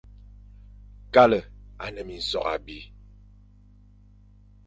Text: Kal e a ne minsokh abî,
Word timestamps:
Kal 1.13 1.31
e 1.39 1.41
a 1.83 1.87
ne 1.93 2.01
minsokh 2.07 2.49
abî, 2.55 2.79